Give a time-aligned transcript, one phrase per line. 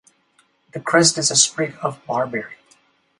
[0.71, 2.55] The crest is a sprig of barberry.